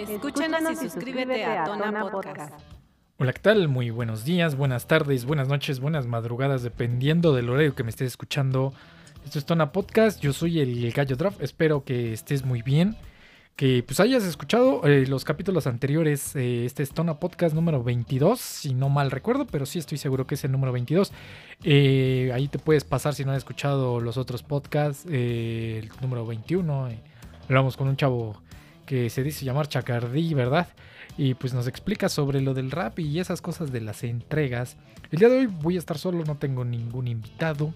[0.00, 2.54] Escúchanos y suscríbete a Tona Podcast.
[3.18, 3.68] Hola, ¿qué tal?
[3.68, 8.06] Muy buenos días, buenas tardes, buenas noches, buenas madrugadas, dependiendo del horario que me estés
[8.06, 8.72] escuchando.
[9.26, 12.96] Esto es Tona Podcast, yo soy el Gallo Draft, espero que estés muy bien,
[13.56, 18.40] que pues hayas escuchado eh, los capítulos anteriores, eh, este es Tona Podcast número 22,
[18.40, 21.12] si no mal recuerdo, pero sí estoy seguro que es el número 22.
[21.62, 26.88] Eh, ahí te puedes pasar si no has escuchado los otros podcasts, el número 21,
[27.48, 28.40] hablamos con un chavo
[28.90, 30.66] que se dice llamar Chacardí, ¿verdad?
[31.16, 34.76] Y pues nos explica sobre lo del rap y esas cosas de las entregas.
[35.12, 37.72] El día de hoy voy a estar solo, no tengo ningún invitado,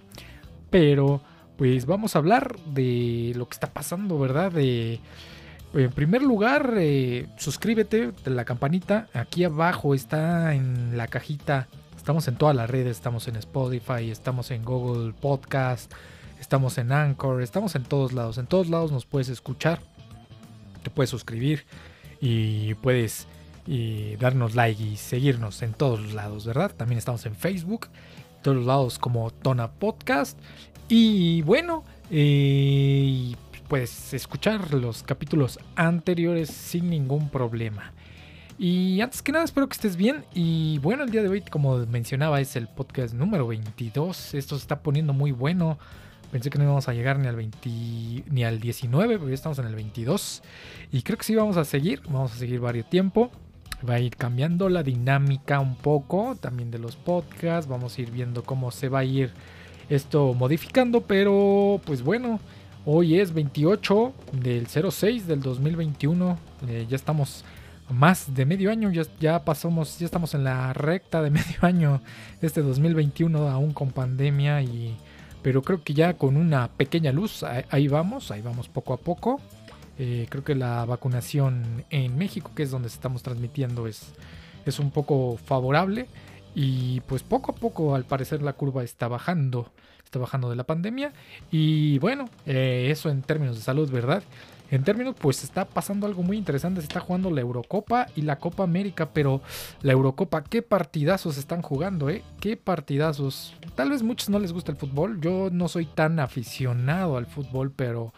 [0.71, 1.21] pero
[1.57, 4.51] pues vamos a hablar de lo que está pasando, ¿verdad?
[4.51, 4.99] De,
[5.75, 9.07] en primer lugar, eh, suscríbete de la campanita.
[9.15, 11.69] Aquí abajo está en la cajita.
[11.97, 15.93] Estamos en todas las redes, estamos en Spotify, estamos en Google Podcast,
[16.41, 18.37] estamos en Anchor, estamos en todos lados.
[18.39, 19.79] En todos lados nos puedes escuchar
[20.85, 21.65] te puedes suscribir
[22.21, 23.27] y puedes
[24.19, 26.73] darnos like y seguirnos en todos los lados, ¿verdad?
[26.77, 27.89] También estamos en Facebook,
[28.37, 30.39] en todos los lados como Tona Podcast.
[30.89, 33.35] Y bueno, eh,
[33.69, 37.93] puedes escuchar los capítulos anteriores sin ningún problema.
[38.59, 40.25] Y antes que nada, espero que estés bien.
[40.35, 44.35] Y bueno, el día de hoy, como mencionaba, es el podcast número 22.
[44.35, 45.79] Esto se está poniendo muy bueno.
[46.35, 47.71] Pensé que no íbamos a llegar ni al 20,
[48.29, 50.43] ni al 19, pero ya estamos en el 22.
[50.91, 53.31] Y creo que sí vamos a seguir, vamos a seguir varios tiempo.
[53.89, 57.71] Va a ir cambiando la dinámica un poco también de los podcasts.
[57.71, 59.31] Vamos a ir viendo cómo se va a ir
[59.89, 61.03] esto modificando.
[61.03, 62.41] Pero pues bueno,
[62.85, 66.37] hoy es 28 del 06 del 2021.
[66.67, 67.45] Eh, ya estamos
[67.91, 68.91] más de medio año.
[68.91, 72.03] Ya, ya pasamos, ya estamos en la recta de medio año
[72.41, 74.97] de este 2021, aún con pandemia y
[75.45, 79.43] pero creo que ya con una pequeña luz, ahí vamos, ahí vamos poco a poco.
[79.99, 84.15] Eh, creo que la vacunación en México, que es donde estamos transmitiendo, es,
[84.65, 86.07] es un poco favorable.
[86.55, 89.71] Y pues poco a poco, al parecer, la curva está bajando,
[90.03, 91.13] está bajando de la pandemia.
[91.51, 94.23] Y bueno, eh, eso en términos de salud, ¿verdad?
[94.71, 96.81] En términos, pues está pasando algo muy interesante.
[96.81, 99.43] Se está jugando la Eurocopa y la Copa América, pero
[99.83, 102.23] la Eurocopa, qué partidazos están jugando, ¿eh?
[102.41, 103.55] Qué partidazos.
[103.75, 105.21] Tal vez muchos no les gusta el fútbol.
[105.21, 108.13] Yo no soy tan aficionado al fútbol, pero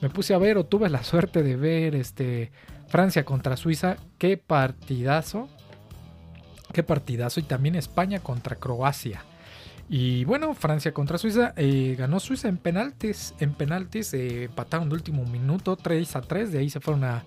[0.00, 2.52] me puse a ver o tuve la suerte de ver este
[2.88, 3.96] Francia contra Suiza.
[4.18, 5.48] Qué partidazo.
[6.72, 7.40] Qué partidazo.
[7.40, 9.24] Y también España contra Croacia.
[9.92, 11.52] Y bueno, Francia contra Suiza.
[11.56, 13.34] Eh, ganó Suiza en penaltis.
[13.40, 16.52] En penaltis eh, empataron de último minuto, 3 a 3.
[16.52, 17.24] De ahí se fueron a,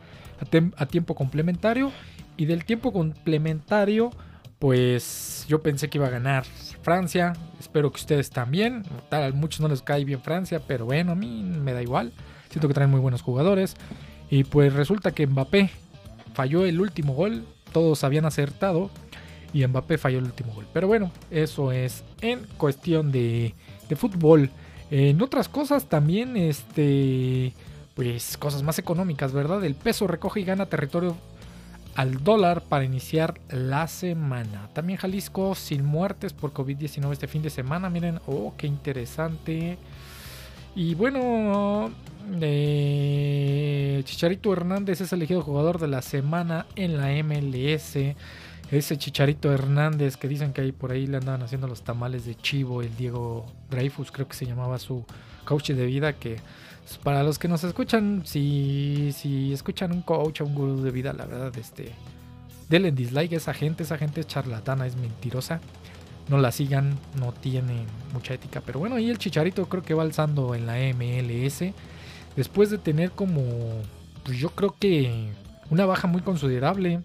[0.77, 1.91] a, tiempo complementario.
[2.37, 4.11] Y del tiempo complementario,
[4.59, 6.45] pues yo pensé que iba a ganar
[6.83, 7.33] Francia.
[7.59, 8.83] Espero que ustedes también.
[9.09, 12.13] Tal, a muchos no les cae bien Francia, pero bueno, a mí me da igual.
[12.49, 13.75] Siento que traen muy buenos jugadores.
[14.29, 15.69] Y pues resulta que Mbappé
[16.33, 17.45] falló el último gol.
[17.73, 18.89] Todos habían acertado
[19.53, 20.65] y Mbappé falló el último gol.
[20.73, 23.53] Pero bueno, eso es en cuestión de,
[23.95, 24.49] fútbol.
[24.89, 27.53] En otras cosas también, este,
[27.93, 29.63] pues cosas más económicas, ¿verdad?
[29.63, 31.15] El peso recoge y gana territorio
[31.95, 34.69] al dólar para iniciar la semana.
[34.73, 37.89] También Jalisco sin muertes por COVID-19 este fin de semana.
[37.89, 39.77] Miren, oh, qué interesante.
[40.75, 41.91] Y bueno,
[42.41, 47.95] eh, Chicharito Hernández es elegido jugador de la semana en la MLS.
[48.73, 52.33] Ese Chicharito Hernández que dicen que ahí por ahí le andaban haciendo los tamales de
[52.33, 55.05] chivo, el Diego Dreyfus creo que se llamaba su
[55.45, 56.37] coach de vida, que
[57.03, 61.13] para los que nos escuchan, si, si escuchan un coach o un gurú de vida,
[61.13, 61.91] la verdad, este,
[62.67, 65.61] denle dislike a esa gente, esa gente es charlatana, es mentirosa.
[66.27, 68.61] No la sigan, no tiene mucha ética.
[68.65, 71.73] Pero bueno, ahí el Chicharito creo que va alzando en la MLS.
[72.35, 73.43] Después de tener como,
[74.23, 75.29] pues yo creo que
[75.69, 77.01] una baja muy considerable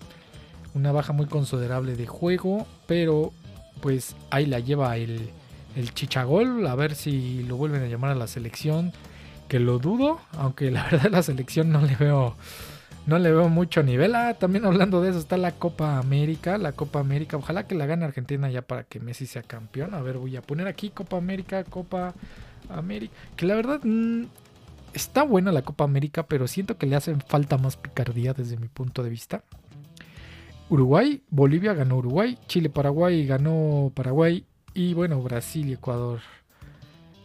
[0.78, 3.32] una baja muy considerable de juego, pero
[3.80, 5.30] pues ahí la lleva el,
[5.76, 8.92] el Chichagol, a ver si lo vuelven a llamar a la selección,
[9.48, 12.34] que lo dudo, aunque la verdad la selección no le veo
[13.06, 14.14] no le veo mucho nivel.
[14.14, 17.86] Ah, también hablando de eso está la Copa América, la Copa América, ojalá que la
[17.86, 19.94] gane Argentina ya para que Messi sea campeón.
[19.94, 22.14] A ver, voy a poner aquí Copa América, Copa
[22.68, 24.24] América, que la verdad mm,
[24.92, 28.68] está buena la Copa América, pero siento que le hacen falta más picardía desde mi
[28.68, 29.42] punto de vista.
[30.70, 34.44] Uruguay, Bolivia ganó Uruguay, Chile, Paraguay ganó Paraguay
[34.74, 36.20] y bueno, Brasil y Ecuador.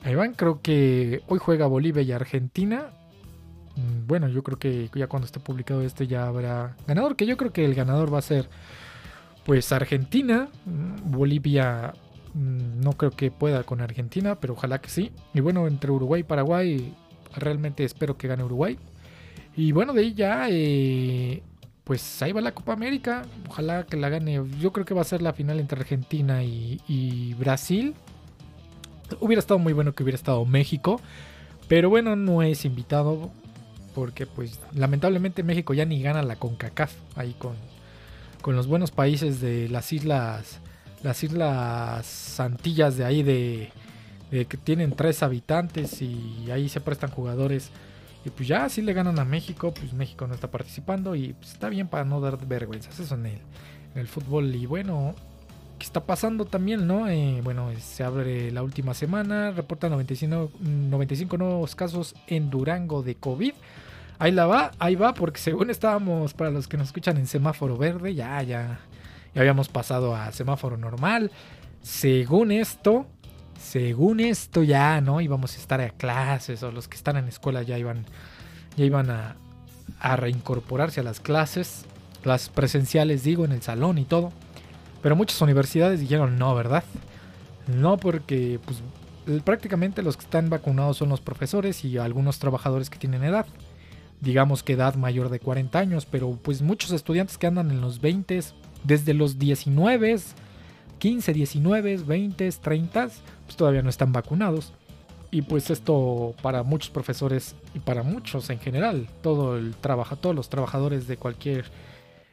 [0.04, 2.92] Ahí van, creo que hoy juega Bolivia y Argentina.
[3.76, 7.38] Mm, bueno, yo creo que ya cuando esté publicado este ya habrá ganador, que yo
[7.38, 8.50] creo que el ganador va a ser
[9.46, 11.94] pues Argentina, mm, Bolivia
[12.34, 15.12] mm, no creo que pueda con Argentina, pero ojalá que sí.
[15.34, 16.94] Y bueno, entre Uruguay y Paraguay,
[17.36, 18.78] realmente espero que gane Uruguay.
[19.56, 21.44] Y bueno, de ahí ya eh,
[21.84, 23.26] pues ahí va la Copa América.
[23.50, 24.42] Ojalá que la gane.
[24.60, 27.94] Yo creo que va a ser la final entre Argentina y, Brasil.
[29.20, 31.02] Hubiera estado muy bueno que hubiera estado México.
[31.68, 33.32] Pero bueno, no es invitado.
[33.94, 36.94] Porque pues lamentablemente México ya ni gana la CONCACAF.
[37.16, 37.56] Ahí con,
[38.42, 40.60] con los buenos países de las islas.
[41.04, 43.72] Las islas Antillas de ahí de,
[44.32, 46.02] de que tienen tres habitantes.
[46.02, 47.72] Y ahí se prestan jugadores
[48.26, 51.52] y pues ya si le ganan a México, pues México no está participando y pues
[51.54, 53.00] está bien para no dar vergüenzas.
[53.00, 53.40] Eso en el,
[53.96, 54.56] en el fútbol.
[54.56, 55.14] Y bueno,
[55.78, 57.10] ¿qué está pasando también, no?
[57.10, 63.16] Eh, bueno, se abre la última semana, reporta 95, 95 nuevos casos en Durango de
[63.16, 63.54] COVID.
[64.20, 67.78] Ahí la va, ahí va, porque según estábamos, para los que nos escuchan en semáforo
[67.78, 68.80] verde, ya, ya,
[69.36, 71.30] ya habíamos pasado a semáforo normal.
[71.82, 73.06] Según esto,
[73.64, 75.22] según esto ya, ¿no?
[75.22, 78.06] Íbamos a estar a clases o los que están en escuela ya iban,
[78.76, 79.36] ya iban a,
[80.16, 81.86] reincorporarse a las clases,
[82.24, 84.32] las presenciales digo, en el salón y todo.
[85.02, 86.84] Pero muchas universidades dijeron no, ¿verdad?
[87.68, 88.82] No porque pues
[89.44, 93.46] prácticamente los que están vacunados son los profesores y algunos trabajadores que tienen edad.
[94.22, 98.00] Digamos que edad mayor de 40 años, pero pues muchos estudiantes que andan en los
[98.02, 98.42] 20,
[98.84, 100.20] desde los 19,
[101.00, 103.10] 15, 19, 20, 30,
[103.54, 104.74] pues todavía no están vacunados.
[105.30, 110.36] Y pues esto para muchos profesores y para muchos en general, todo el trabajo, todos
[110.36, 111.66] los trabajadores de cualquier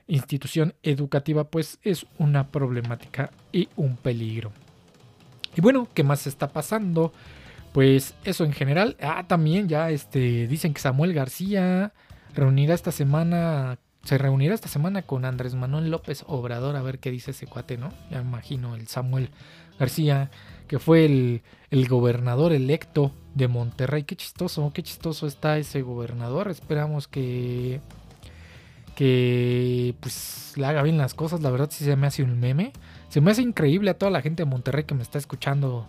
[0.06, 4.50] institución educativa, pues es una problemática y un peligro.
[5.54, 7.12] Y bueno, ¿qué más está pasando?
[7.72, 8.96] Pues eso en general.
[9.00, 11.92] Ah, también ya este, dicen que Samuel García
[12.34, 17.10] reunirá esta semana, se reunirá esta semana con Andrés Manuel López Obrador a ver qué
[17.10, 17.90] dice ese cuate, ¿no?
[18.10, 19.30] Ya imagino el Samuel
[19.78, 20.30] García
[20.70, 24.04] que fue el, gobernador electo de Monterrey.
[24.04, 26.48] Qué chistoso, qué chistoso está ese gobernador.
[26.48, 27.80] Esperamos que,
[28.94, 31.40] que pues le haga bien las cosas.
[31.40, 32.72] La verdad sí se me hace un meme.
[33.08, 35.88] Se me hace increíble a toda la gente de Monterrey que me está escuchando.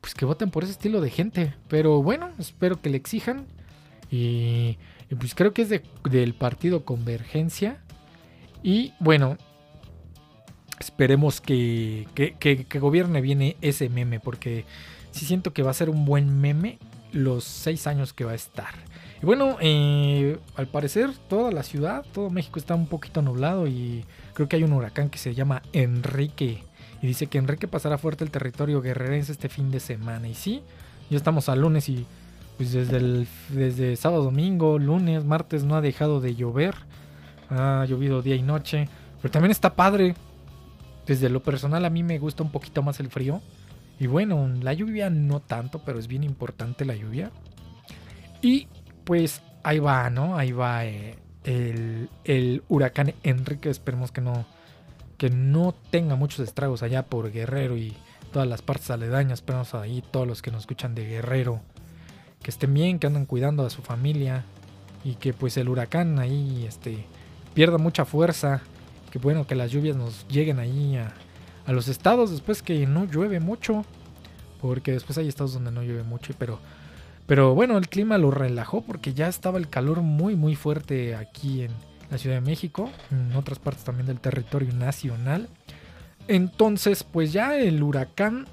[0.00, 1.54] Pues que voten por ese estilo de gente.
[1.68, 3.46] Pero bueno, espero que le exijan.
[4.10, 4.78] Y,
[5.14, 5.68] pues creo que es
[6.04, 7.78] del partido Convergencia.
[8.62, 9.36] Y bueno,
[10.80, 14.64] esperemos que, que, gobierne bien ese meme, porque
[15.10, 16.78] sí siento que va a ser un buen meme
[17.12, 18.74] los seis años que va a estar.
[19.22, 24.04] Y bueno, eh, al parecer toda la ciudad, todo México está un poquito nublado y
[24.32, 26.64] creo que hay un huracán que se llama Enrique.
[27.02, 30.28] Y dice que Enrique pasará fuerte el territorio guerrerense este fin de semana.
[30.28, 30.62] Y sí,
[31.10, 32.06] ya estamos a lunes y
[32.56, 36.74] pues desde, el, desde sábado, domingo, lunes, martes no ha dejado de llover.
[37.50, 38.88] Ha llovido día y noche.
[39.20, 40.14] Pero también está padre
[41.06, 43.40] desde lo personal a mí me gusta un poquito más el frío.
[43.98, 47.30] Y bueno, la lluvia no tanto, pero es bien importante la lluvia.
[48.42, 48.68] Y
[49.04, 50.36] pues ahí va, ¿no?
[50.36, 53.70] Ahí va eh, el, huracán Enrique.
[53.70, 54.46] Esperemos que no,
[55.16, 57.94] que no tenga muchos estragos allá por Guerrero y
[58.32, 59.38] todas las partes aledañas.
[59.40, 61.60] Esperamos ahí todos los que nos escuchan de Guerrero.
[62.44, 64.44] Que estén bien, que andan cuidando a su familia.
[65.02, 67.04] Y que pues el huracán ahí este,
[67.54, 68.62] pierda mucha fuerza
[69.14, 71.14] que bueno que las lluvias nos lleguen ahí a,
[71.72, 73.84] los estados después que no llueve mucho.
[74.60, 76.58] Porque después hay estados donde no llueve mucho, pero,
[77.26, 81.62] pero bueno, el clima lo relajó porque ya estaba el calor muy muy fuerte aquí
[81.62, 81.70] en
[82.10, 85.48] la Ciudad de México, en otras partes también del territorio nacional.
[86.26, 88.46] Entonces, pues ya el huracán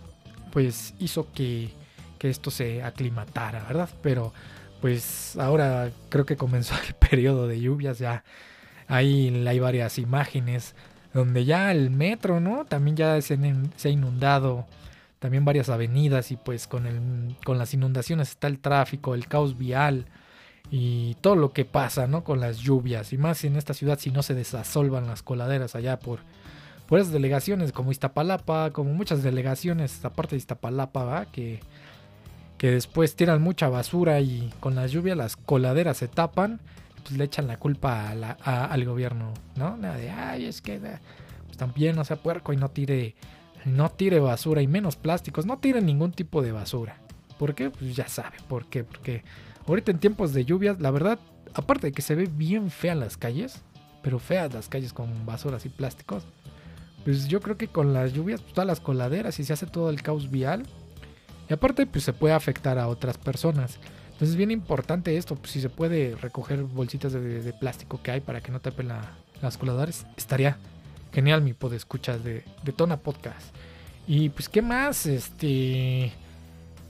[0.51, 1.73] pues hizo que,
[2.21, 3.89] que esto se aclimatara, ¿verdad?
[4.03, 4.31] Pero
[4.79, 8.23] pues ahora creo que comenzó el periodo de lluvias, ya
[8.91, 10.75] Ahí hay varias imágenes
[11.13, 12.65] donde ya el metro, ¿no?
[12.65, 14.67] También ya se, ha inundado.
[15.19, 19.57] También varias avenidas y pues con, el, con las inundaciones está el tráfico, el caos
[19.57, 20.07] vial
[20.69, 22.25] y todo lo que pasa, ¿no?
[22.25, 23.13] Con las lluvias.
[23.13, 26.19] Y más en esta ciudad si no se desasolvan las coladeras allá por,
[26.85, 31.25] por esas delegaciones como Iztapalapa, como muchas delegaciones aparte de Iztapalapa, ¿va?
[31.27, 31.61] Que,
[32.61, 36.59] que después tiran mucha basura y con la lluvia las coladeras se tapan
[37.01, 39.79] pues le echan la culpa al gobierno, ¿no?
[39.79, 43.15] De, ay, es que pues, también no sea puerco y no tire,
[43.65, 46.97] no tire basura y menos plásticos, no tire ningún tipo de basura.
[47.39, 47.71] ¿Por qué?
[47.71, 48.83] Pues ya sabe, ¿por qué?
[48.83, 49.23] Porque
[49.67, 51.17] ahorita en tiempos de lluvias, la verdad,
[51.55, 53.63] aparte de que se ve bien feas las calles,
[54.03, 56.27] pero feas las calles con basuras y plásticos,
[57.05, 59.89] pues yo creo que con las lluvias, pues todas las coladeras y se hace todo
[59.89, 60.67] el caos vial.
[61.49, 63.79] Y aparte, pues se puede afectar a otras personas.
[64.05, 68.21] Entonces es bien importante esto, pues, si se puede recoger bolsitas de, plástico que hay
[68.21, 68.89] para que no tapen
[69.41, 70.57] las coladeras, estaría
[71.11, 73.53] genial mi pod escuchas de, de Tona Podcast.
[74.07, 75.05] Y pues, ¿qué más?
[75.05, 76.11] Este.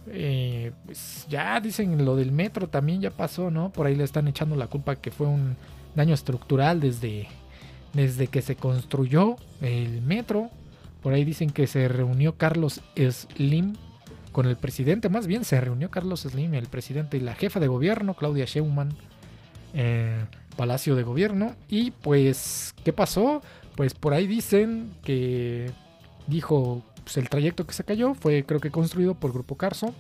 [0.08, 3.72] Eh, pues ya dicen lo del metro también ya pasó, ¿no?
[3.72, 5.56] Por ahí le están echando la culpa que fue un
[5.96, 7.28] daño estructural desde,
[7.94, 10.50] desde que se construyó el metro.
[11.04, 13.76] Por ahí dicen que se reunió Carlos Slim
[14.32, 17.68] con el presidente, más bien se reunió Carlos Slim, el presidente y la jefa de
[17.68, 18.90] gobierno, Claudia Sheinbaum,
[19.74, 21.56] en Palacio de Gobierno.
[21.70, 23.42] Y pues, ¿qué pasó?
[23.76, 25.72] Pues por ahí dicen que
[26.28, 29.94] dijo pues, el trayecto que se cayó fue creo que construido por Grupo Carso.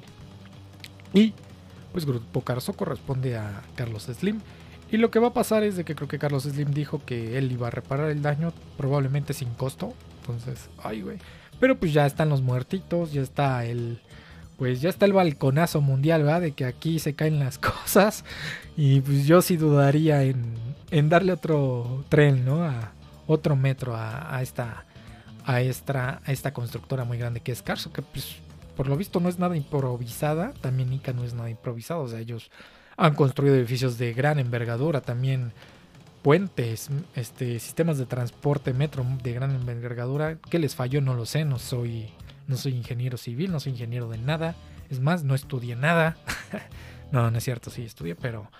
[1.13, 1.33] Y
[1.91, 4.39] pues Grupo Carso corresponde a Carlos Slim.
[4.91, 7.37] Y lo que va a pasar es de que creo que Carlos Slim dijo que
[7.37, 9.93] él iba a reparar el daño probablemente sin costo.
[10.19, 11.17] Entonces, ay güey.
[11.61, 14.01] Pero pues ya están los muertitos, ya está el...
[14.57, 16.41] Pues ya está el balconazo mundial, ¿verdad?
[16.41, 18.25] De que aquí se caen las cosas.
[18.75, 20.55] Y pues yo sí dudaría en,
[20.91, 22.65] en darle otro tren, ¿no?
[22.65, 22.91] A
[23.27, 24.85] otro metro a, a esta
[25.45, 28.35] a esta, a esta constructora muy grande que es Carso, que pues
[28.75, 32.19] por lo visto no es nada improvisada, también Ica no es nada improvisado, o sea,
[32.19, 32.51] ellos
[32.97, 35.53] han construido edificios de gran envergadura, también
[36.21, 41.01] puentes, este, sistemas de transporte metro de gran envergadura, ¿qué les falló?
[41.01, 42.09] No lo sé, no soy,
[42.47, 44.55] no soy ingeniero civil, no soy ingeniero de nada,
[44.89, 46.17] es más, no estudié nada,
[47.11, 48.51] no, no es cierto, sí estudié, pero,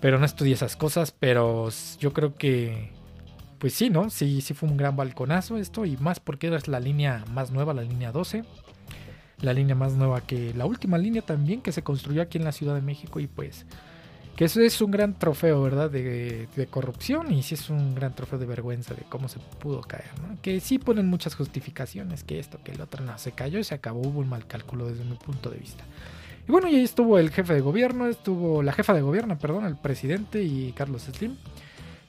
[0.00, 2.92] pero no estudié esas cosas, pero yo creo que
[3.58, 4.08] pues sí, ¿no?
[4.10, 7.74] Sí, sí fue un gran balconazo esto y más porque es la línea más nueva,
[7.74, 8.44] la línea 12.
[9.40, 12.52] La línea más nueva que la última línea también que se construyó aquí en la
[12.52, 13.66] Ciudad de México y pues
[14.38, 15.90] que eso es un gran trofeo, ¿verdad?
[15.90, 20.12] De, corrupción y sí es un gran trofeo de vergüenza de cómo se pudo caer,
[20.22, 20.40] ¿no?
[20.40, 23.74] Que sí ponen muchas justificaciones, que esto, que el otro, no, se cayó y se
[23.74, 25.82] acabó, hubo un mal cálculo desde mi punto de vista.
[26.46, 29.64] Y bueno, y ahí estuvo el jefe de gobierno, estuvo la jefa de gobierno, perdón,
[29.64, 31.34] el presidente y Carlos Slim.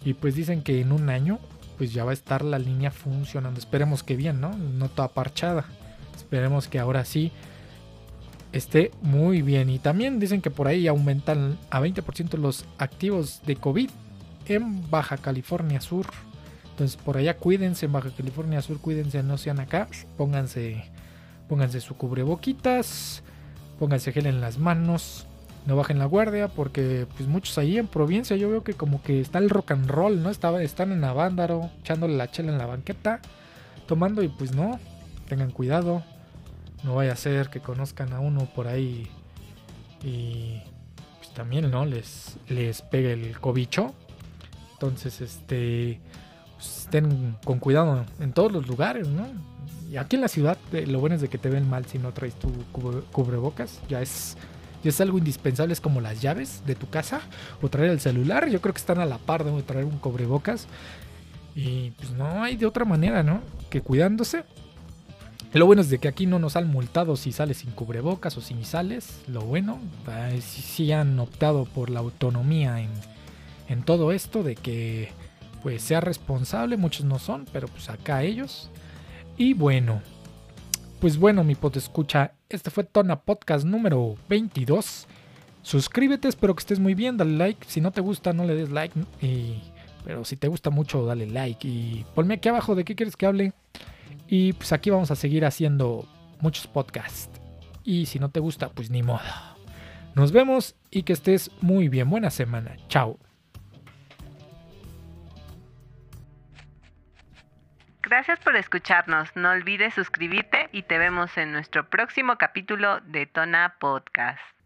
[0.05, 1.39] Y pues dicen que en un año
[1.79, 3.59] pues ya va a estar la línea funcionando.
[3.59, 4.55] Esperemos que bien, ¿no?
[4.55, 5.65] No toda parchada.
[6.15, 7.31] Esperemos que ahora sí
[8.51, 9.69] esté muy bien.
[9.69, 13.89] Y también dicen que por ahí aumentan a 20% los activos de COVID
[14.47, 16.07] en Baja California Sur.
[16.71, 19.87] Entonces por allá cuídense en Baja California Sur, cuídense, no sean acá.
[20.17, 20.83] Pónganse,
[21.47, 23.23] pónganse su cubreboquitas,
[23.77, 25.27] pónganse gel en las manos
[25.65, 29.21] no bajen la guardia porque pues muchos ahí en provincia yo veo que como que
[29.21, 30.29] está el rock and roll, ¿no?
[30.29, 33.21] Estaba, están en Avándaro, echándole la chela en la banqueta,
[33.87, 34.79] tomando y pues no,
[35.27, 36.03] tengan cuidado,
[36.83, 39.07] no vaya a ser que conozcan a uno por ahí
[40.03, 40.61] y
[41.17, 41.85] pues también, ¿no?
[41.85, 43.93] Les, les pegue el cobicho.
[44.73, 45.99] Entonces, este,
[46.55, 49.27] pues, estén con cuidado en todos los lugares, ¿no?
[49.89, 51.97] Y aquí en la ciudad, eh, lo bueno es de que te ven mal si
[51.97, 52.49] no traes tu
[53.11, 54.37] cubrebocas, ya es
[54.83, 57.21] y es algo indispensable, es como las llaves de tu casa
[57.61, 58.49] o traer el celular.
[58.49, 60.67] Yo creo que están a la par de traer un cobrebocas.
[61.55, 63.41] Y pues no hay de otra manera, ¿no?
[63.69, 64.45] Que cuidándose.
[65.51, 68.41] Lo bueno es de que aquí no nos han multado si sales sin cubrebocas o
[68.41, 69.21] si sales.
[69.27, 69.79] Lo bueno,
[70.41, 72.91] si, han optado por la autonomía en,
[73.67, 75.09] en todo esto, de que
[75.63, 76.77] pues sea responsable.
[76.77, 78.69] Muchos no son, pero pues acá ellos.
[79.37, 80.01] Y bueno,
[80.99, 85.07] pues bueno, mi pod escucha, este fue Tona Podcast número 22.
[85.63, 87.65] Suscríbete, espero que estés muy bien, dale like.
[87.67, 88.93] Si no te gusta, no le des like.
[90.03, 91.67] pero si te gusta mucho, dale like.
[91.67, 93.53] Y ponme aquí abajo de qué quieres que hable.
[94.27, 96.07] Y pues aquí vamos a seguir haciendo
[96.39, 97.29] muchos podcasts.
[97.83, 99.21] Y si no te gusta, pues ni modo.
[100.15, 102.09] Nos vemos y que estés muy bien.
[102.09, 102.75] Buena semana.
[102.87, 103.19] Chao.
[108.01, 109.29] Gracias por escucharnos.
[109.35, 114.58] No olvides suscribirte y te vemos en nuestro próximo capítulo de Tona Podcast.